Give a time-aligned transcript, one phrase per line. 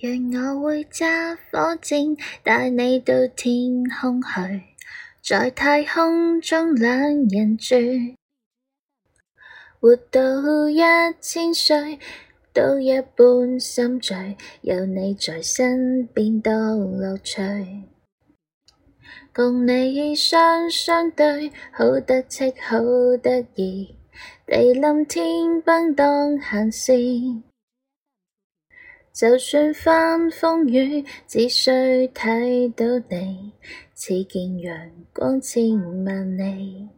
[0.00, 4.64] 愿我会揸火箭，带你到天空去，
[5.22, 7.76] 在太空中两人住，
[9.78, 10.78] 活到一
[11.20, 12.00] 千岁
[12.52, 17.40] 都一般心醉，有你在身边多乐趣，
[19.32, 22.76] 共你双相对，好得戚好
[23.22, 23.94] 得意，
[24.44, 27.42] 地冧天崩当闲事。
[29.14, 31.70] 就算翻风雨，只需
[32.08, 33.52] 睇到你，
[33.94, 34.76] 似见阳
[35.12, 35.62] 光千
[36.04, 36.88] 万里。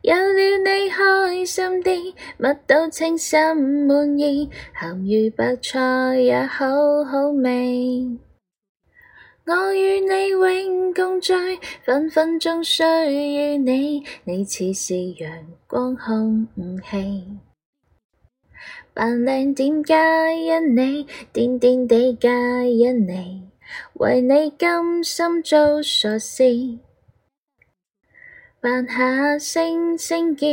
[0.00, 3.40] 有了你，开心啲，乜都称心
[3.86, 4.50] 满意，
[4.80, 6.66] 咸鱼白菜也好
[7.04, 8.18] 好味。
[9.46, 11.32] 我与你永共聚，
[11.84, 13.04] 分分钟需要
[13.58, 16.44] 你，你似是阳光空
[16.90, 17.38] 气。
[18.94, 19.94] 扮靓点，皆
[20.40, 22.28] 因你；点点地，皆
[22.72, 23.48] 因你。
[23.94, 26.44] 为你甘心做傻事，
[28.60, 30.46] 扮下声声叫，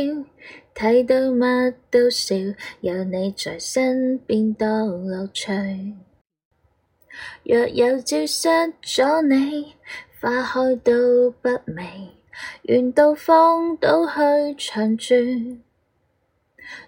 [0.74, 2.34] 睇到乜都笑。
[2.80, 5.52] 有你在身边，多乐趣。
[7.44, 8.48] 若有朝失
[8.82, 9.74] 咗你，
[10.18, 12.12] 花开都不美。
[12.62, 15.14] 愿到荒岛去长住。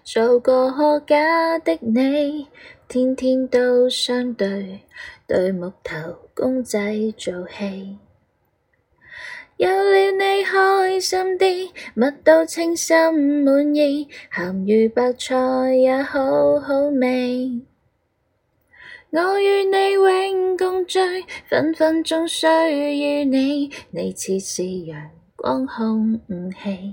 [0.03, 0.71] 做个
[1.05, 2.47] 假的你，
[2.87, 4.81] 天天都相对
[5.27, 5.97] 对木头
[6.33, 6.79] 公仔
[7.17, 7.97] 做戏。
[9.57, 12.95] 有了你开心啲，乜都称心
[13.43, 17.61] 满意，咸鱼白菜也好好味。
[19.11, 20.99] 我与你永共聚，
[21.47, 22.65] 分分钟需要
[23.25, 26.19] 你，你似是阳光空
[26.51, 26.92] 气。